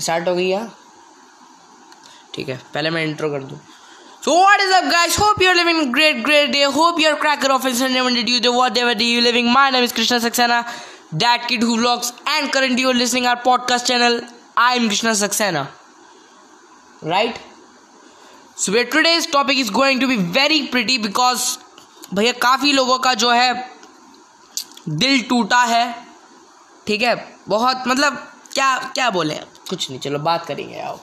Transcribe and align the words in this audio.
Start 0.00 0.28
हो 0.28 0.34
गई 0.34 0.48
है 0.50 0.68
ठीक 2.34 2.48
है 2.48 2.60
पहले 2.74 2.90
मैं 2.90 3.04
इंट्रो 3.06 3.30
कर 3.30 3.42
दूँ 3.52 3.60
So 4.26 4.34
what 4.40 4.60
is 4.64 4.70
up 4.74 4.86
guys? 4.90 5.16
Hope 5.22 5.40
you're 5.42 5.54
living 5.56 5.92
great 5.92 6.22
great 6.26 6.50
day. 6.52 6.60
Hope 6.74 6.98
you're 6.98 7.16
cracker 7.24 7.48
off 7.52 7.66
and 7.70 7.76
Sunday 7.76 8.00
Monday 8.04 8.22
Tuesday 8.28 8.52
whatever 8.58 8.94
day 9.00 9.08
you're 9.08 9.24
living. 9.24 9.50
My 9.56 9.64
name 9.74 9.84
is 9.84 9.92
Krishna 9.92 10.18
Saxena, 10.18 10.60
that 11.24 11.44
kid 11.50 11.66
who 11.66 11.76
vlogs 11.80 12.08
and 12.34 12.50
currently 12.50 12.86
you're 12.86 12.94
listening 13.00 13.26
our 13.26 13.42
podcast 13.42 13.86
channel. 13.90 14.16
I 14.56 14.76
am 14.76 14.86
Krishna 14.86 15.10
Saxena. 15.10 15.66
Right? 17.02 17.38
So 18.56 18.72
today's 18.96 19.26
topic 19.26 19.58
is 19.58 19.68
going 19.68 20.00
to 20.00 20.08
be 20.08 20.16
very 20.40 20.68
pretty 20.68 20.96
because 20.96 21.58
भैया 22.14 22.32
काफ़ी 22.46 22.72
लोगों 22.72 22.98
का 23.04 23.14
जो 23.20 23.30
है 23.30 23.52
दिल 24.88 25.22
टूटा 25.28 25.62
है 25.64 25.84
ठीक 26.86 27.02
है 27.02 27.14
बहुत 27.48 27.84
मतलब 27.88 28.22
क्या 28.54 28.78
क्या 28.78 29.10
बोले? 29.10 29.34
कुछ 29.70 29.90
नहीं, 29.90 30.00
चलो 30.00 30.18
बात 30.18 30.46
करेंगे, 30.46 30.80
आओ। 30.80 30.98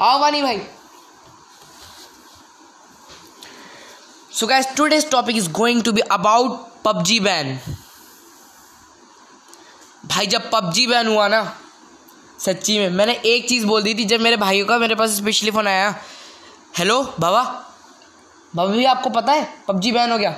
आओ 0.00 0.20
वानी 0.20 0.42
भाई। 0.42 0.60
So 4.32 4.46
guys 4.46 4.68
today's 4.76 5.10
topic 5.10 5.36
is 5.36 5.50
going 5.50 5.82
to 5.82 5.92
be 5.92 6.00
about 6.00 6.68
PUBG 6.84 7.20
ban 7.20 7.60
भाई, 10.06 10.26
जब 10.26 10.50
पबजी 10.50 10.86
बैन 10.86 11.06
हुआ 11.06 11.28
ना, 11.28 11.56
सच्ची 12.38 12.78
में, 12.78 12.90
मैंने 12.90 13.12
एक 13.12 13.48
चीज़ 13.48 13.66
बोल 13.66 13.82
दी 13.82 13.94
थी, 13.94 14.04
जब 14.04 14.20
मेरे 14.20 14.36
भाइयों 14.36 14.66
का, 14.66 14.78
मेरे 14.78 14.94
पास 14.94 15.10
स्पेशली 15.10 15.50
फ़ोन 15.50 15.66
आया। 15.66 15.94
हेलो 16.78 17.14
बाबा? 17.20 17.42
बाबा, 18.56 18.72
भी 18.72 18.84
आपको 18.84 19.10
पता 19.10 19.32
है, 19.32 19.64
पबजी 19.68 19.92
बैन 19.92 20.12
हो 20.12 20.18
गया? 20.18 20.30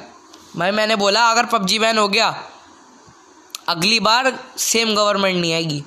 भाई, 0.57 0.71
मैंने 0.71 0.97
बोला, 0.97 1.31
अगर 1.31 1.47
पबजी 1.47 1.79
बैन 1.79 1.99
हो 1.99 2.09
गया 2.09 2.52
अगली 3.73 3.99
बार 4.01 4.33
सेम 4.59 4.95
गवर्नमेंट 4.95 5.41
नहीं 5.41 5.53
आएगी। 5.55 5.83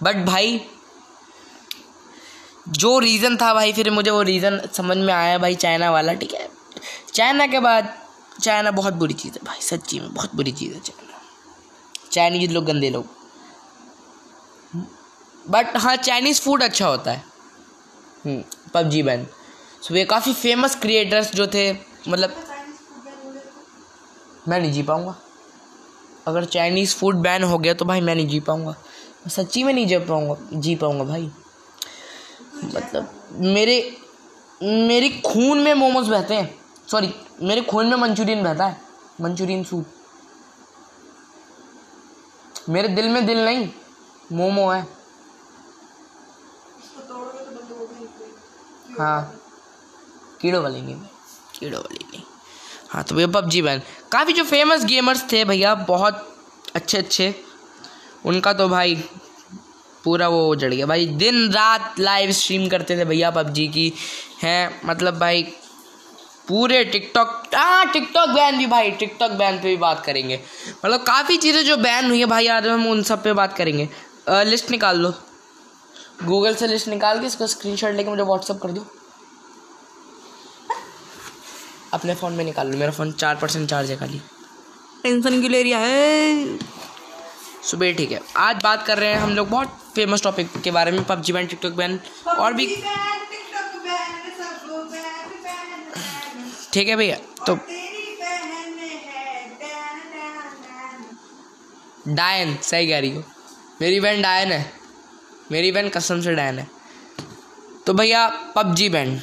बट 0.00 0.24
भाई 0.26 0.60
जो 2.70 2.98
रीज़न 2.98 3.36
था 3.36 3.52
भाई 3.54 3.72
फिर 3.72 3.90
मुझे 3.90 4.10
वो 4.10 4.22
रीज़न 4.22 4.60
समझ 4.72 4.96
में 4.96 5.12
आया 5.14 5.38
भाई 5.38 5.54
चाइना 5.56 5.90
वाला 5.90 6.12
ठीक 6.14 6.34
है? 6.34 6.48
चाइना 7.14 7.46
के 7.46 7.60
बाद 7.60 7.94
चाइना 8.40 8.70
बहुत 8.70 8.94
बुरी 8.94 9.14
चीज़ 9.14 9.32
है 9.34 9.40
भाई 9.46 9.60
सच्ची 9.62 10.00
में 10.00 10.12
बहुत 10.14 10.34
बुरी 10.36 10.52
चीज़ 10.52 10.74
है 10.74 10.80
चाइना। 10.80 11.18
चाइनीज़ 12.12 12.52
लोग 12.52 12.64
गंदे 12.64 12.90
लोग। 12.90 13.06
बट 15.44 15.76
हाँ 15.76 15.96
चाइनीज़ 15.98 16.40
फ़ूड 16.42 16.62
अच्छा 16.62 16.86
होता 16.86 17.10
है। 17.10 17.24
PUBG 18.74 19.02
ban. 19.02 19.26
सो 19.82 19.94
ये 19.94 20.04
काफ़ी 20.04 20.32
फ़ेमस 20.34 20.74
क्रिएटर्स 20.80 21.32
जो 21.34 21.46
थे 21.46 21.72
मतलब 22.08 22.34
मैं 24.48 24.60
नहीं 24.60 24.72
जी 24.72 24.82
पाऊँगा। 24.82 25.14
अगर 26.26 26.44
चाइनीज़ 26.46 26.94
फ़ूड 26.96 27.16
बैन 27.22 27.42
हो 27.42 27.58
गया 27.58 27.74
तो 27.74 27.84
भाई 27.84 28.00
मैं 28.00 28.14
नहीं 28.14 28.28
जी 28.28 28.40
पाऊँगा। 28.40 28.74
सच्ची 29.28 29.62
में 29.62 29.72
नहीं 29.72 29.86
जी 29.86 29.98
पाऊँगा 29.98 30.36
जी 30.54 30.74
पाऊँगा 30.76 31.04
भाई। 31.04 31.30
मतलब 32.64 33.08
मेरे 33.34 33.76
मेरे 34.62 35.08
खून 35.26 35.58
में 35.58 35.72
मोमोज 35.74 36.08
बहते 36.08 36.34
हैं। 36.34 36.54
सॉरी 36.90 37.12
मेरे 37.42 37.60
खून 37.62 37.86
में 37.86 37.96
मंचूरियन 37.96 38.42
बहता 38.44 38.66
है 38.66 38.80
मंचूरियन 39.20 39.64
सूप 39.64 39.86
मेरे 42.68 42.88
दिल 42.88 43.08
में 43.08 43.24
दिल 43.26 43.44
नहीं 43.44 43.68
मोमो 44.32 44.68
है। 44.70 44.82
हाँ 48.98 49.40
कीड़ो 50.40 50.60
वाली 50.62 50.80
नहीं 50.82 50.96
कीड़ो 51.54 51.78
वाली 51.78 52.04
नहीं। 52.04 52.22
हाँ 52.90 53.02
तो 53.04 53.14
भैया 53.14 53.26
पबजी 53.34 53.62
बैन 53.62 53.82
काफ़ी 54.12 54.32
जो 54.32 54.44
फ़ेमस 54.44 54.84
गेमर्स 54.84 55.24
थे 55.32 55.44
भैया 55.44 55.74
बहुत 55.88 56.26
अच्छे 56.74 56.98
अच्छे। 56.98 57.34
उनका 58.24 58.52
तो 58.52 58.68
भाई 58.68 58.94
पूरा 60.04 60.28
वो 60.28 60.54
जड़ 60.56 60.72
गया। 60.74 60.86
भाई 60.86 61.06
दिन 61.06 61.50
रात 61.52 61.98
लाइव 62.00 62.32
स्ट्रीम 62.32 62.68
करते 62.68 62.96
थे 62.96 63.04
भैया 63.04 63.30
पबजी 63.30 63.66
की। 63.68 63.92
हैं 64.42 64.80
मतलब 64.84 65.18
भाई 65.18 65.42
पूरे 66.48 66.82
टिकटॉक 66.84 67.42
हाँ 67.54 67.86
टिकटॉक 67.92 68.28
बैन 68.28 68.58
भी 68.58 68.66
भाई 68.66 68.90
टिकटॉक 68.90 69.32
बैन 69.32 69.56
पे 69.56 69.68
भी 69.68 69.76
बात 69.76 70.04
करेंगे। 70.06 70.40
मतलब 70.84 71.02
काफ़ी 71.02 71.36
चीज़ें 71.36 71.64
जो 71.64 71.76
बैन 71.78 72.08
हुई 72.08 72.18
है 72.18 72.26
भाई 72.26 72.46
आज 72.48 72.66
हम 72.66 72.86
उन 72.86 73.02
सब 73.02 73.22
पे 73.22 73.32
बात 73.32 73.56
करेंगे। 73.56 73.88
आ, 74.28 74.42
लिस्ट 74.42 74.70
निकाल 74.70 74.98
लो। 74.98 75.12
गूगल 76.24 76.54
से 76.54 76.66
लिस्ट 76.66 76.88
निकाल 76.88 77.20
के 77.20 77.26
इसको 77.26 77.46
स्क्रीनशॉट 77.46 77.94
लेके 77.94 78.10
मुझे 78.10 78.22
व्हाट्सअप 78.22 78.58
कर 78.62 78.70
दो। 78.70 78.86
अपने 81.92 82.14
फ़ोन 82.14 82.32
में 82.32 82.44
निकाल 82.44 82.70
लो 82.70 82.78
मेरा 82.78 82.92
फ़ोन 82.92 83.12
चार 83.12 83.36
परसेंट 83.36 83.68
चार्ज 83.70 83.90
है 83.90 83.96
खाली। 83.96 84.20
टेंशन 85.02 85.40
क्यों 85.40 85.50
ले 85.50 85.62
रही 85.62 85.72
है? 85.72 86.58
सुबह 87.70 87.92
ठीक 87.94 88.12
है। 88.12 88.20
आज 88.36 88.62
बात 88.64 88.86
कर 88.86 88.98
रहे 88.98 89.12
हैं 89.12 89.20
हम 89.20 89.30
लोग 89.30 89.48
बहुत 89.48 89.78
फ़ेमस 89.94 90.22
टॉपिक 90.22 90.60
के 90.64 90.70
बारे 90.70 90.90
में 90.90 91.04
पबजी 91.04 91.32
बैन 91.32 91.46
टिकटॉक 91.46 91.72
बैन 91.72 91.98
और 92.38 92.52
भी 92.52 92.66
ठीक 96.72 96.88
है 96.88 96.96
भैया 96.96 97.16
तो 97.46 97.58
डायन 102.08 102.56
सही 102.62 102.86
कह 102.88 102.98
रही 102.98 103.14
हो। 103.14 103.22
मेरी 103.80 104.00
बहन 104.00 104.22
डायन 104.22 104.52
है। 104.52 104.72
मेरी 105.52 105.72
बहन 105.72 105.88
कसम 105.88 106.20
से 106.20 106.34
डायन 106.34 106.58
है। 106.58 106.66
तो 107.86 107.94
भैया 107.94 108.26
पबजी 108.56 108.88
बैंड 108.88 109.20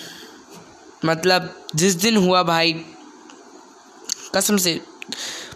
मतलब 1.06 1.53
जिस 1.75 1.96
दिन 1.96 2.18
हुआ 2.18 2.41
भाई, 2.44 2.74
कसम 4.35 4.58
से 4.58 4.80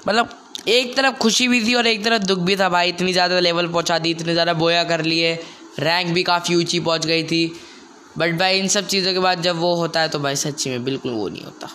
मतलब 0.08 0.30
एक 0.70 0.96
तरफ़ 0.98 1.16
खुशी 1.18 1.48
भी 1.48 1.64
थी 1.66 1.74
और 1.74 1.88
एक 1.88 2.04
तरफ़ 2.06 2.24
दुख 2.24 2.40
भी 2.40 2.56
था 2.56 2.70
भाई। 2.70 2.90
इतनी 2.90 3.14
ज़्यादा 3.14 3.40
लेवल 3.40 3.68
पहुँचा 3.68 3.98
दी, 4.00 4.12
इतनी 4.12 4.34
ज़्यादा 4.34 4.54
बोया 4.56 4.84
कर 4.84 5.02
लिए 5.04 5.34
रैंक 5.80 6.14
भी 6.14 6.24
काफ़ी 6.24 6.56
ऊँची 6.56 6.80
पहुँच 6.80 7.06
गई 7.06 7.24
थी। 7.24 7.46
बट 8.18 8.38
भाई, 8.40 8.60
इन 8.60 8.68
सब 8.68 8.88
चीज़ों 8.88 9.14
के 9.14 9.20
बाद 9.20 9.42
जब 9.42 9.58
वो 9.58 9.74
होता 9.76 10.02
है 10.02 10.10
तो 10.10 10.20
भाई 10.20 10.36
सच्ची 10.36 10.70
में 10.70 10.84
बिल्कुल 10.84 11.12
वो 11.12 11.28
नहीं 11.30 11.44
होता। 11.44 11.70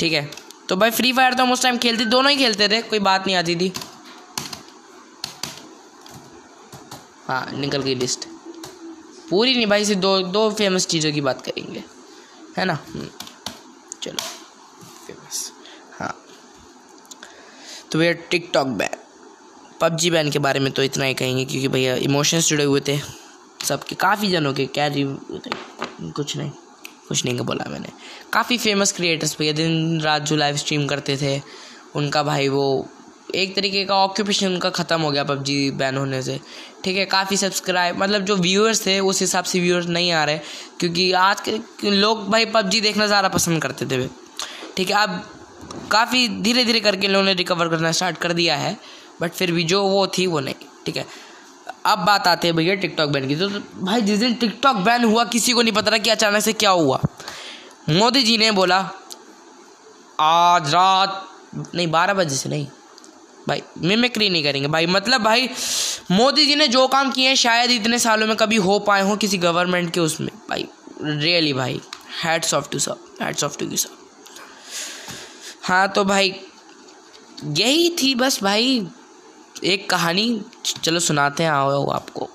ठीक 0.00 0.12
है? 0.12 0.30
तो 0.68 0.76
भाई 0.76 0.90
फ्री 0.90 1.12
फायर 1.12 1.34
तो 1.34 1.42
हम 1.42 1.52
उस 1.52 1.62
टाइम 1.62 1.78
खेलते, 1.78 2.04
दोनों 2.06 2.30
ही 2.30 2.36
खेलते 2.36 2.68
थे, 2.68 2.80
कोई 2.82 2.98
बात 3.00 3.26
नहीं 3.26 3.36
आती 3.36 3.56
थी। 3.56 3.72
हाँ 7.26 7.46
निकल 7.52 7.82
गई 7.82 7.94
लिस्ट 7.94 8.26
पूरी 9.30 9.54
नहीं, 9.54 9.66
भाई 9.66 9.84
से 9.84 9.94
दो 9.96 10.20
दो 10.22 10.50
फ़ेमस 10.52 10.86
चीज़ों 10.86 11.12
की 11.12 11.20
बात 11.20 11.40
करेंगे। 11.42 11.82
है 12.56 12.64
ना? 12.64 12.78
हम्म, 12.86 13.08
चलो 14.02 14.22
फ़ेमस 15.06 15.50
हाँ। 15.98 16.14
तो 17.92 17.98
भैया 17.98 18.12
टिकटॉक 18.30 18.66
बैन। 18.78 18.96
पबजी 19.80 20.10
बैन 20.10 20.30
के 20.30 20.38
बारे 20.38 20.60
में 20.60 20.70
तो 20.72 20.82
इतना 20.82 21.04
ही 21.04 21.14
कहेंगे 21.14 21.44
क्योंकि 21.44 21.68
भैया 21.68 21.94
इमोशंस 22.02 22.48
जुड़े 22.48 22.64
हुए 22.64 22.80
थे 22.88 22.98
सबके। 23.64 23.94
काफ़ी 23.96 24.30
जनों 24.30 24.52
के 24.54 24.66
क्या 24.68 24.86
रिव्यू 24.88 26.10
कुछ 26.12 26.36
नहीं 26.36 26.50
कुछ 27.08 27.24
नहीं 27.24 27.40
बोला 27.40 27.64
मैंने। 27.70 27.88
काफ़ी 28.32 28.58
फ़ेमस 28.58 28.92
क्रिएटर्स 28.92 29.36
भैया 29.38 29.52
दिन 29.52 30.00
रात 30.00 30.22
जो 30.22 30.36
लाइव 30.36 30.56
स्ट्रीम 30.56 30.86
करते 30.86 31.16
थे 31.16 31.40
उनका 31.96 32.22
भाई 32.22 32.48
वो 32.48 32.64
एक 33.34 33.54
तरीके 33.56 33.84
का 33.84 33.96
ऑक्यूपेशन 33.96 34.46
उनका 34.46 34.70
ख़त्म 34.70 35.00
हो 35.00 35.10
गया 35.10 35.24
पबजी 35.24 35.70
बैन 35.72 35.96
होने 35.96 36.22
से। 36.22 36.38
ठीक 36.84 36.96
है 36.96 37.04
काफ़ी 37.06 37.36
सब्सक्राइब 37.36 37.98
मतलब 37.98 38.24
जो 38.24 38.36
व्यूअर्स 38.38 38.86
थे 38.86 38.98
उस 39.02 39.20
हिसाब 39.20 39.44
से 39.44 39.60
व्यूअर्स 39.60 39.86
नहीं 39.88 40.10
आ 40.12 40.24
रहे 40.24 40.38
क्योंकि 40.80 41.10
आज 41.14 41.40
के 41.40 41.90
लोग 41.90 42.28
भाई 42.30 42.44
पबजी 42.48 42.80
देखना 42.80 43.06
ज़्यादा 43.06 43.28
पसंद 43.30 43.62
करते 43.62 43.86
थे। 43.86 44.06
ठीक 44.76 44.90
है 44.90 44.96
अब 44.96 45.22
काफ़ी 45.90 46.26
धीरे 46.42 46.64
धीरे 46.64 46.80
करके 46.80 47.08
लोगों 47.08 47.24
ने 47.24 47.34
रिकवर 47.34 47.68
करना 47.68 47.92
स्टार्ट 47.92 48.18
कर 48.18 48.32
दिया 48.34 48.56
है 48.56 48.76
बट 49.20 49.32
फिर 49.32 49.52
भी 49.52 49.64
जो 49.64 49.82
वो 49.84 50.06
थी 50.08 50.26
वो 50.26 50.40
नहीं। 50.40 50.54
ठीक 50.86 50.96
है 50.96 51.06
अब 51.86 51.98
बात 52.00 52.26
आती 52.28 52.48
है 52.48 52.54
भैया 52.54 52.74
टिकटॉक 52.76 53.10
बैन 53.10 53.28
की। 53.28 53.36
तो, 53.36 53.48
भाई 53.48 54.02
जिस 54.02 54.18
दिन 54.18 54.34
टिकटॉक 54.34 54.76
बैन 54.78 55.04
हुआ 55.04 55.24
किसी 55.26 55.52
को 55.52 55.62
नहीं 55.62 55.72
पता 55.74 55.90
था 55.90 55.98
कि 55.98 56.10
अचानक 56.10 56.42
से 56.42 56.52
क्या 56.54 56.70
हुआ। 56.72 57.00
मोदी 57.90 58.22
जी 58.22 58.36
ने 58.38 58.50
बोला 58.52 58.78
आज 60.20 60.72
रात 60.74 61.28
नहीं 61.74 61.86
बारह 61.90 62.14
बजे 62.14 62.36
से 62.36 62.48
नहीं 62.48 62.66
भाई 63.48 63.62
मिमिक्री 63.78 64.28
नहीं 64.30 64.42
करेंगे। 64.44 64.68
भाई 64.68 64.86
मतलब 64.86 65.20
भाई, 65.20 65.48
मोदी 66.10 66.46
जी 66.46 66.56
ने 66.56 66.68
जो 66.68 66.86
काम 66.88 67.10
किए 67.12 67.28
हैं, 67.28 67.34
शायद 67.36 67.70
इतने 67.70 67.98
सालों 67.98 68.26
में 68.26 68.36
कभी 68.36 68.56
हो 68.56 68.78
पाए 68.78 69.02
हों 69.02 69.16
किसी 69.16 69.38
गवर्नमेंट 69.38 69.92
के 69.92 70.00
उसमें। 70.00 70.30
भाई 70.50 70.68
रियली 71.02 71.52
भाई 71.52 71.80
हैड्स 72.22 72.54
ऑफ़ 72.54 72.68
टू 72.68 72.78
सब 72.78 73.04
हैड्स 73.22 73.44
ऑफ़ 73.44 73.58
टू 73.58 73.66
यू 73.66 73.76
सब 73.76 73.96
हाँ 75.62 75.88
तो 75.88 76.04
भाई, 76.04 76.34
यही 77.44 77.88
थी 78.02 78.14
बस 78.14 78.42
भाई, 78.42 78.86
एक 79.64 79.88
कहानी। 79.90 80.42
चलो 80.82 81.00
सुनाते 81.00 81.42
हैं, 81.42 81.50
आओ 81.50 81.86
आपको। 81.86 82.28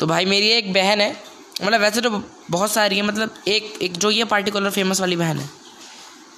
तो 0.00 0.06
भाई, 0.06 0.24
मेरी 0.24 0.48
एक 0.48 0.72
बहन 0.72 1.00
है 1.00 1.10
मतलब 1.64 1.80
वैसे 1.80 2.00
तो 2.00 2.10
बहुत 2.50 2.70
सारी 2.72 2.96
है 2.96 3.02
मतलब 3.02 3.34
एक 3.48 3.78
एक 3.82 3.96
जो 3.96 4.10
ये 4.10 4.24
पार्टिकुलर 4.24 4.70
फ़ेमस 4.70 5.00
वाली 5.00 5.16
बहन 5.16 5.38
है। 5.38 5.48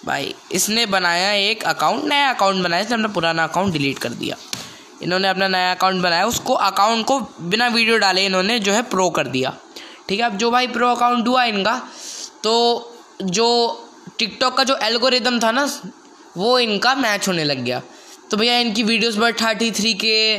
भाई, 0.02 0.34
इसने 0.52 0.84
बनाया 0.86 1.32
एक 1.32 1.64
अकाउंट 1.64 2.04
नया 2.04 2.28
अकाउंट 2.30 2.62
बनाया, 2.64 2.82
इसने 2.82 2.94
अपना 2.94 3.08
पुराना 3.08 3.44
अकाउंट 3.44 3.72
डिलीट 3.72 3.98
कर 3.98 4.08
दिया। 4.14 4.36
इन्होंने 5.02 5.28
अपना 5.28 5.48
नया 5.48 5.72
अकाउंट 5.74 6.02
बनाया, 6.02 6.26
उसको 6.26 6.54
अकाउंट 6.54 7.04
को 7.06 7.18
बिना 7.42 7.68
वीडियो 7.68 7.98
डाले 7.98 8.24
इन्होंने 8.26 8.58
जो 8.60 8.72
है 8.72 8.82
प्रो 8.84 9.08
कर 9.10 9.26
दिया। 9.28 9.56
ठीक 10.08 10.20
है, 10.20 10.26
अब 10.26 10.36
जो 10.36 10.50
भाई 10.50 10.66
प्रो 10.68 10.88
अकाउंट 10.88 11.28
हुआ 11.28 11.44
इनका 11.46 11.80
तो 12.42 12.52
जो 13.22 13.46
टिकटॉक 14.18 14.56
का 14.56 14.64
जो 14.64 14.76
एल्गोरिदम 14.82 15.38
था 15.40 15.50
ना, 15.50 15.68
वो 16.36 16.58
इनका 16.58 16.94
मैच 16.96 17.28
होने 17.28 17.44
लग 17.44 17.62
गया। 17.64 17.82
तो 18.30 18.36
भैया, 18.36 18.58
इनकी 18.58 18.82
वीडियोस 18.82 19.16
पर 19.16 19.32
थर्टी 19.34 19.70
थ्री 19.70 19.92
के 20.04 20.36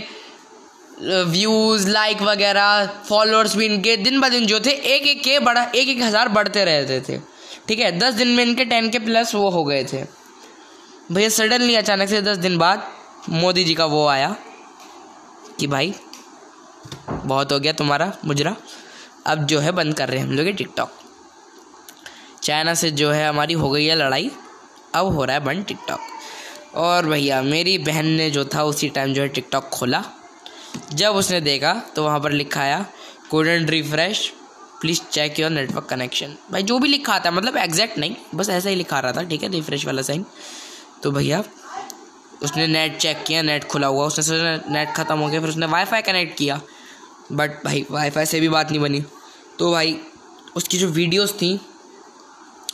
व्यूज़ 1.01 1.87
लाइक 1.89 2.21
वगैरह 2.21 2.85
फॉलोअर्स 3.07 3.55
भी 3.55 3.65
इनके 3.65 3.95
दिन 3.97 4.19
ब 4.21 4.29
दिन 4.29 4.45
जो 4.45 4.59
थे, 4.59 4.71
एक 4.71 5.07
एक 5.07 5.23
के 5.23 5.39
बड़ा 5.41 5.63
एक 5.65 5.87
एक 5.87 6.01
हज़ार 6.01 6.29
बढ़ते 6.29 6.65
रहते 6.65 6.99
थे। 7.09 7.19
ठीक 7.67 7.79
है, 7.79 7.91
दस 7.99 8.13
दिन 8.13 8.27
में 8.27 8.43
इनके 8.43 8.65
टेन 8.65 8.89
के 8.89 8.99
प्लस 8.99 9.33
वो 9.35 9.49
हो 9.49 9.63
गए 9.63 9.83
थे। 9.83 10.03
भैया 11.11 11.29
सडनली 11.29 11.75
अचानक 11.75 12.09
से 12.09 12.21
दस 12.21 12.37
दिन 12.37 12.57
बाद 12.57 12.87
मोदी 13.29 13.63
जी 13.63 13.73
का 13.73 13.85
वो 13.85 14.05
आया 14.07 14.35
कि 15.59 15.67
भाई, 15.67 15.93
बहुत 17.07 17.51
हो 17.51 17.59
गया 17.59 17.73
तुम्हारा 17.73 18.11
मुजरा, 18.25 18.55
अब 19.27 19.45
जो 19.45 19.59
है 19.59 19.71
बंद 19.71 19.93
कर 19.93 20.09
रहे 20.09 20.19
हैं 20.19 20.27
हम 20.27 20.33
लोग 20.33 20.47
ये 20.47 20.53
टिकटॉक 20.53 20.91
चाइना 22.43 22.73
से 22.73 22.89
जो 22.91 23.09
है 23.11 23.27
हमारी 23.27 23.53
हो 23.53 23.69
गई 23.69 23.85
है 23.85 23.95
लड़ाई, 23.95 24.31
अब 24.95 25.05
हो 25.07 25.25
रहा 25.25 25.35
है 25.35 25.43
बंद 25.43 25.65
टिकटॉक 25.65 26.75
और 26.77 27.05
भैया, 27.05 27.41
मेरी 27.41 27.77
बहन 27.77 28.05
ने 28.07 28.29
जो 28.31 28.45
था 28.45 28.63
उसी 28.63 28.89
टाइम 28.89 29.13
जो 29.13 29.21
है 29.21 29.27
टिकटॉक 29.29 29.69
खोला। 29.69 30.03
जब 30.93 31.15
उसने 31.15 31.41
देखा 31.41 31.73
तो 31.95 32.03
वहाँ 32.03 32.19
पर 32.19 32.31
लिखा 32.31 32.61
आया 32.61 32.85
couldn't 33.29 33.69
refresh 33.69 34.31
please 34.81 35.01
check 35.11 35.39
your 35.39 35.49
network 35.51 35.85
connection 35.85 36.35
भाई, 36.51 36.63
जो 36.63 36.77
भी 36.79 36.87
लिखा 36.87 37.19
था 37.19 37.31
मतलब 37.31 37.57
एग्जैक्ट 37.57 37.97
नहीं, 37.97 38.15
बस 38.35 38.49
ऐसा 38.49 38.69
ही 38.69 38.75
लिखा 38.75 38.99
रहा 38.99 39.11
था, 39.11 39.23
ठीक 39.23 39.43
है 39.43 39.49
रिफ्रेश 39.51 39.85
वाला 39.85 40.01
साइन 40.01 40.25
तो 41.03 41.11
भैया, 41.11 41.43
उसने 42.43 42.67
नेट 42.67 42.97
चेक 42.97 43.23
किया 43.23 43.41
नेट 43.41 43.63
खुला 43.63 43.87
हुआ, 43.87 44.05
उसने 44.05 44.23
सोचा 44.23 44.71
नेट 44.71 44.93
ख़त्म 44.95 45.17
हो 45.19 45.27
गया, 45.27 45.39
फिर 45.41 45.49
उसने 45.49 45.65
वाईफाई 45.67 46.01
कनेक्ट 46.01 46.37
किया. 46.37 46.59
बट 47.31 47.63
भाई 47.65 47.85
वाईफाई 47.91 48.25
से 48.25 48.39
भी 48.39 48.49
बात 48.49 48.71
नहीं 48.71 48.79
बनी. 48.81 49.03
तो 49.59 49.71
भाई, 49.71 49.99
उसकी 50.55 50.77
जो 50.77 50.87
वीडियोस 50.89 51.33
थी, 51.33 51.53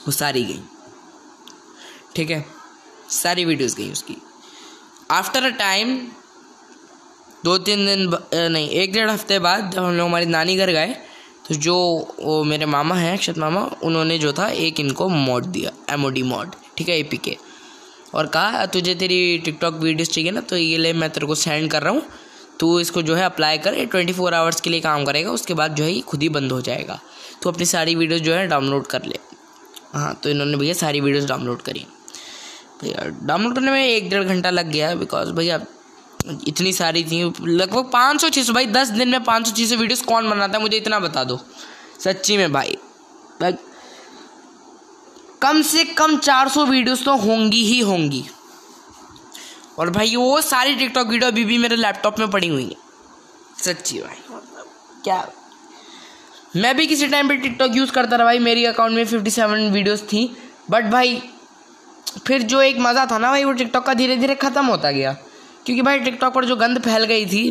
वो 0.06 0.12
सारी 0.12 0.44
गई. 0.44 0.62
ठीक 2.16 2.30
है? 2.30 2.46
सारी 3.12 3.46
वीडियोस 3.46 3.76
गई 3.76 3.92
उसकी. 3.92 4.16
आफ्टर 5.12 5.44
अ 5.44 5.50
टाइम 5.58 5.98
दो 7.44 7.58
तीन 7.58 7.86
दिन 7.86 8.10
नहीं, 8.52 8.70
एक 8.70 8.94
डेढ़ 8.94 9.10
हफ़्ते 9.10 9.40
बाद 9.40 9.72
जब 9.72 9.84
हम 9.84 9.94
लोग 9.94 10.08
हमारी 10.08 10.26
नानी 10.28 10.56
घर 10.56 10.72
गए 10.72 10.96
तो 11.50 11.56
जो, 11.56 11.76
वो 12.20 12.44
मेरे 12.44 12.66
मामा 12.66 12.96
हैं, 12.96 13.14
अक्षत 13.14 13.38
मामा, 13.38 13.62
उन्होंने 13.84 14.18
जो 14.20 14.34
था, 14.34 14.48
एक 14.48 14.80
इनको 14.80 15.10
मॉड 15.10 15.46
दिया 15.48 15.72
एम 15.90 16.06
ओ 16.06 16.10
डी 16.10 16.24
मॉड, 16.24 16.56
ठीक 16.78 16.90
है 16.90 17.00
ए 17.00 17.04
पी 17.04 17.18
के 17.18 17.38
और 18.14 18.28
कहा, 18.28 18.66
तुझे 18.66 18.96
तेरी 18.96 19.38
टिकटॉक 19.38 19.74
वीडियोस 19.76 20.10
चाहिए 20.10 20.32
ना 20.32 20.42
तो 20.42 20.58
ये 20.58 20.78
ले, 20.78 20.94
मैं 20.94 21.10
तेरे 21.10 21.28
को 21.28 21.36
सेंड 21.36 21.70
कर 21.72 21.84
रहा 21.84 21.94
हूँ। 21.94 22.04
तू 22.60 22.80
इसको 22.80 23.02
जो 23.02 23.16
है 23.16 23.24
अप्लाई 23.24 23.58
कर 23.58 23.86
ट्वेंटी 23.86 24.14
फोर 24.14 24.34
आवर्स 24.34 24.62
के 24.62 24.70
लिए 24.70 24.80
काम 24.80 25.06
करेगा, 25.06 25.32
उसके 25.32 25.54
बाद 25.54 25.76
जो 25.76 25.84
है, 25.84 25.92
ये 25.92 26.02
खुद 26.02 26.22
ही 26.22 26.30
बंद 26.30 26.52
हो 26.52 26.62
जाएगा। 26.62 27.00
तो 27.42 27.50
अपनी 27.50 27.66
सारी 27.66 27.96
वीडियोस 27.96 28.22
जो 28.22 28.34
है 28.34 28.48
डाउनलोड 28.48 28.88
कर 28.88 29.06
ले। 29.06 29.20
हाँ 29.94 30.14
तो 30.24 30.30
इन्होंने 30.30 30.58
भैया, 30.58 30.74
सारी 30.74 31.02
वीडियोस 31.02 31.26
डाउनलोड 31.26 31.62
करी। 31.62 31.86
भैया 32.82 33.04
डाउनलोड 33.24 33.56
करने 33.56 33.72
में 33.72 33.86
एक 33.86 34.10
डेढ़ 34.10 34.24
घंटा 34.24 34.50
लग 34.50 34.72
गया 34.72 34.94
बिकॉज़ 34.96 35.32
भैया 35.32 35.58
इतनी 36.48 36.74
सारी 36.74 37.04
थी। 37.04 37.24
लगभग 37.42 37.90
पाँच 37.94 38.22
सौ 38.22 38.30
छः 38.30 38.44
सौ, 38.44 38.54
भाई 38.54 38.66
दस 38.66 38.88
दिन 38.88 39.10
में 39.10 39.24
पाँच 39.24 39.48
सौ 39.48 39.56
छः 39.56 39.66
सौ 39.66 39.76
वीडियोज़ 39.76 40.04
कौन 40.06 40.30
बनाता 40.30 40.58
है 40.58 40.64
मुझे 40.64 40.78
इतना 40.78 41.00
बता 41.00 41.24
दो। 41.24 41.40
सच्ची 42.00 42.38
में 42.38 42.52
भाई। 42.54 42.78
कम 45.42 45.62
से 45.62 45.84
कम 45.84 46.18
चार 46.18 46.50
सौ 46.50 46.66
वीडियोज़ 46.66 47.04
तो 47.04 47.16
होंगी 47.16 47.64
ही 47.64 47.80
होंगी। 47.80 48.24
और 49.80 49.90
भाई, 49.90 50.16
वो 50.16 50.42
सारी 50.42 50.76
टिकटॉक 50.76 51.08
वीडियो 51.08 51.32
अभी 51.32 51.44
भी 51.46 51.58
मेरे 51.58 51.76
लैपटॉप 51.76 52.20
में 52.20 52.30
पड़ी 52.30 52.48
हुई 52.48 52.64
है। 52.64 52.76
सच्ची 53.64 54.00
भाई। 54.00 54.40
क्या? 55.04 55.28
मैं 56.56 56.76
भी 56.78 56.88
किसी 56.88 57.08
टाइम 57.08 57.28
पे 57.30 57.36
टिकटॉक 57.36 57.76
यूज़ 57.76 57.92
करता 57.92 58.16
रहा 58.16 58.26
भाई। 58.26 58.40
मेरी 58.40 58.66
अकाउंट 58.66 58.94
में 58.94 59.06
फिफ्टी 59.06 59.30
सेवन 59.30 59.70
वीडियोज़ 59.70 60.04
थी। 60.04 60.38
बट 60.70 60.86
भाई, 60.86 61.22
फिर 62.28 62.42
जो 62.42 62.62
एक 62.62 62.78
मज़ा 62.80 63.06
था 63.06 63.18
ना 63.18 63.30
भाई, 63.30 63.44
वो 63.44 63.52
टिकटॉक 63.52 63.86
का 63.86 63.94
धीरे 63.94 64.16
धीरे 64.18 64.36
ख़त्म 64.36 64.66
होता 64.66 64.92
गया। 64.92 65.16
क्योंकि 65.68 65.82
भाई 65.82 66.00
टिकटॉक 66.00 66.34
पर 66.34 66.46
जो 66.46 66.56
गंद 66.56 66.80
फैल 66.80 67.04
गई 67.04 67.26
थी। 67.26 67.42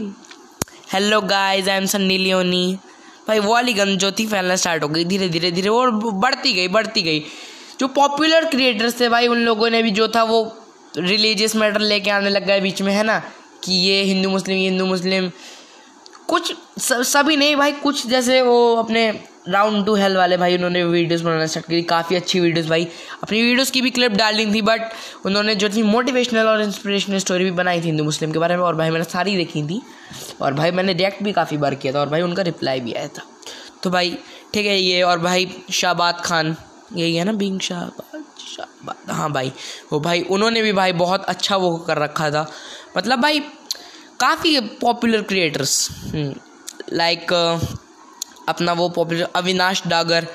Hello 0.92 1.20
guys 1.20 1.68
I 1.68 1.76
am 1.76 1.86
Sunny 1.86 2.16
Leone 2.18 2.78
भाई 3.28 3.38
वो 3.38 3.52
वाली 3.52 3.72
गंद 3.72 3.98
जो 3.98 4.10
थी 4.12 4.26
फैलना 4.26 4.56
स्टार्ट 4.56 4.82
हो 4.82 4.88
गई 4.88 5.04
धीरे 5.04 5.28
धीरे 5.28 5.50
धीरे, 5.50 5.68
और 5.68 5.90
बढ़ती 5.90 6.52
गई 6.52 6.68
बढ़ती 6.68 7.02
गई। 7.02 7.20
जो 7.80 7.88
पॉपुलर 7.88 8.44
क्रिएटर्स 8.44 9.00
थे 9.00 9.08
भाई, 9.08 9.26
उन 9.26 9.38
लोगों 9.38 9.70
ने 9.70 9.82
भी 9.82 9.90
जो 9.90 10.08
था 10.08 10.22
वो 10.22 10.40
रिलीजियस 10.98 11.56
मैटर 11.56 11.80
लेके 11.80 12.10
आने 12.10 12.30
लग 12.30 12.46
गए 12.46 12.60
बीच 12.60 12.82
में, 12.82 12.92
है 12.94 13.02
ना? 13.02 13.18
कि 13.64 13.72
ये 13.72 14.02
हिंदू 14.02 14.30
मुस्लिम 14.30 14.56
हिंदू 14.56 14.86
मुस्लिम। 14.86 15.30
कुछ 16.28 16.54
सभी 16.80 17.36
नहीं 17.36 17.56
भाई, 17.56 17.72
कुछ 17.72 18.06
जैसे 18.06 18.40
वो 18.42 18.76
अपने 18.76 19.10
राउंड 19.48 19.84
टू 19.86 19.94
हेल 19.94 20.16
वाले 20.16 20.36
भाई 20.36 20.54
उन्होंने 20.56 20.82
वीडियोस 20.84 21.20
बनाना 21.20 21.46
स्टार्ट 21.46 21.66
करी। 21.66 21.82
काफ़ी 21.84 22.16
अच्छी 22.16 22.40
वीडियोस 22.40 22.66
भाई। 22.68 22.86
अपनी 23.22 23.42
वीडियोस 23.42 23.70
की 23.70 23.80
भी 23.82 23.90
क्लिप 23.90 24.12
डालनी 24.12 24.46
थी 24.54 24.62
बट 24.62 24.80
उन्होंने 25.26 25.54
जो 25.54 25.68
थी 25.68 25.82
मोटिवेशनल 25.82 26.48
और 26.48 26.62
इंस्पिरेशनल 26.62 27.18
स्टोरी 27.18 27.44
भी 27.44 27.50
बनाई 27.52 27.80
थी 27.80 27.86
हिंदू 27.86 28.04
मुस्लिम 28.04 28.32
के 28.32 28.38
बारे 28.38 28.56
में, 28.56 28.62
और 28.62 28.74
भाई 28.74 28.90
मैंने 28.90 29.04
सारी 29.04 29.36
देखी 29.36 29.62
थी। 29.62 29.80
और 30.40 30.54
भाई 30.54 30.70
मैंने 30.70 30.92
रिएक्ट 30.92 31.22
भी 31.22 31.32
काफ़ी 31.32 31.56
बार 31.56 31.74
किया 31.74 31.92
था, 31.92 32.00
और 32.00 32.08
भाई 32.08 32.22
उनका 32.22 32.42
रिप्लाई 32.42 32.80
भी 32.80 32.92
आया 32.92 33.08
था। 33.08 33.22
तो 33.82 33.90
भाई, 33.90 34.16
ठीक 34.54 34.66
है 34.66 34.78
ये, 34.78 35.02
और 35.02 35.18
भाई 35.18 35.48
शाहबाद 35.72 36.20
खान, 36.24 36.56
यही 36.94 37.16
है 37.16 37.24
ना 37.24 37.32
बिंग 37.34 37.60
शाहबाद 37.60 38.24
शाहबाद। 38.48 39.10
हाँ 39.10 39.30
भाई, 39.32 39.52
वो 39.92 40.00
भाई, 40.00 40.20
उन्होंने 40.22 40.62
भी 40.62 40.72
भाई 40.72 40.92
बहुत 40.94 41.24
अच्छा 41.24 41.56
वो 41.56 41.76
कर 41.78 41.98
रखा 41.98 42.30
था। 42.30 42.46
मतलब 42.96 43.20
भाई, 43.20 43.40
काफ़ी 44.20 44.60
पॉपुलर 44.80 45.22
क्रिएटर्स 45.22 45.88
लाइक 46.92 47.32
अपना 48.48 48.72
वो 48.72 48.88
पॉपुलर 48.88 49.28
अविनाश 49.36 49.82
डागर। 49.86 50.26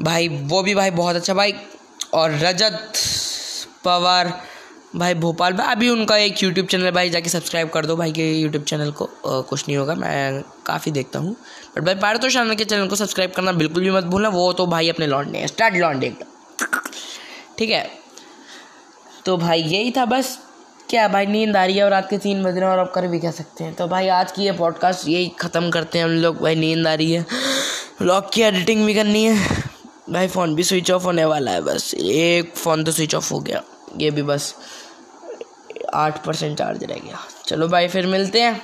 भाई 0.00 0.28
वो 0.28 0.62
भी 0.62 0.74
भाई 0.74 0.90
बहुत 0.92 1.16
अच्छा 1.16 1.34
भाई। 1.34 1.54
और 2.14 2.30
रजत 2.32 2.92
पवार 3.84 4.40
भाई 4.96 5.14
भोपाल 5.14 5.52
में 5.52 5.64
अभी 5.64 5.88
उनका 5.88 6.16
एक 6.16 6.42
यूट्यूब 6.42 6.66
चैनल 6.66 6.90
भाई 6.90 7.10
जाके 7.10 7.28
सब्सक्राइब 7.28 7.68
कर 7.70 7.86
दो 7.86 7.96
भाई 7.96 8.12
के 8.12 8.30
यूट्यूब 8.32 8.64
चैनल 8.64 8.90
को। 8.90 9.04
आ, 9.04 9.40
कुछ 9.40 9.64
नहीं 9.68 9.76
होगा 9.76 9.94
मैं 9.94 10.42
काफ़ी 10.66 10.92
देखता 10.92 11.18
हूँ। 11.18 11.36
बट 11.76 11.84
भाई 11.84 11.94
पार 11.94 12.16
तो 12.16 12.28
के 12.56 12.64
चैनल 12.64 12.88
को 12.88 12.96
सब्सक्राइब 12.96 13.32
करना 13.32 13.52
बिल्कुल 13.52 13.82
भी 13.82 13.90
मत 13.90 14.04
भूलना 14.04 14.28
वो 14.28 14.52
तो 14.52 14.66
भाई 14.66 14.88
अपने 14.88 15.06
लॉन्डे 15.06 15.46
स्टार्ट 15.46 15.74
लॉन्डे 15.74 16.14
ठीक 17.58 17.70
है। 17.70 17.90
तो 19.24 19.36
भाई 19.36 19.62
यही 19.62 19.90
था 19.90 20.04
बस। 20.04 20.38
क्या 20.92 21.08
भाई 21.08 21.26
नींद 21.26 21.56
आ 21.56 21.64
रही 21.64 21.76
है 21.76 21.84
और 21.84 21.90
रात 21.90 22.10
के 22.10 22.18
तीन 22.18 22.42
बज 22.44 22.54
रहे 22.54 22.64
हैं 22.64 22.72
और 22.72 22.78
अब 22.78 22.90
कर 22.94 23.06
भी 23.06 23.20
कह 23.20 23.30
सकते 23.30 23.64
हैं? 23.64 23.74
तो 23.74 23.86
भाई 23.88 24.08
आज 24.08 24.32
की 24.32 24.42
ये 24.42 24.52
पॉडकास्ट 24.52 25.08
यही 25.08 25.28
ख़त्म 25.28 25.70
करते 25.70 25.98
हैं 25.98 26.04
हम 26.04 26.10
लोग। 26.10 26.40
भाई 26.40 26.54
नींद 26.54 26.86
आ 26.86 26.94
रही 26.94 27.12
है। 27.12 27.22
ब्लॉग 28.02 28.32
की 28.32 28.42
एडिटिंग 28.42 28.86
भी 28.86 28.94
करनी 28.94 29.24
है। 29.24 29.62
भाई 30.10 30.28
फ़ोन 30.28 30.54
भी 30.54 30.62
स्विच 30.62 30.90
ऑफ़ 30.90 31.04
होने 31.04 31.24
वाला 31.24 31.50
है 31.50 31.60
बस। 31.60 31.94
एक 31.94 32.56
फ़ोन 32.56 32.84
तो 32.84 32.92
स्विच 32.92 33.14
ऑफ़ 33.14 33.34
हो 33.34 33.40
गया। 33.40 33.62
ये 33.96 34.10
भी 34.10 34.22
बस 34.22 34.54
आठ 35.94 36.24
परसेंट 36.24 36.58
चार्ज 36.58 36.84
रह 36.84 36.96
गया। 36.96 37.18
चलो 37.46 37.68
भाई 37.68 37.88
फिर 37.88 38.06
मिलते 38.06 38.42
हैं 38.42 38.62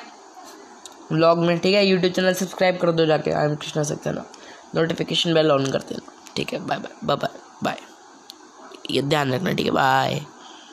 ब्लॉग 1.12 1.38
में, 1.38 1.58
ठीक 1.58 1.74
है? 1.74 1.86
यूट्यूब 1.86 2.12
चैनल 2.12 2.34
सब्सक्राइब 2.34 2.78
कर 2.78 2.90
दो 2.90 3.06
जाके। 3.06 3.30
आई 3.30 3.44
एम 3.44 3.54
कृष्णा 3.54 4.12
ना 4.12 4.30
नोटिफिकेशन 4.74 5.34
बेल 5.34 5.50
ऑन 5.50 5.70
कर 5.70 5.78
देना। 5.78 6.12
ठीक 6.36 6.52
है? 6.52 6.58
बाय 6.58 6.78
बाय 6.78 7.16
बाय 7.16 7.28
बाय 7.64 7.76
ये 8.90 9.02
ध्यान 9.02 9.34
रखना, 9.34 9.52
ठीक 9.52 9.66
है? 9.66 9.72
बाय 9.72 10.20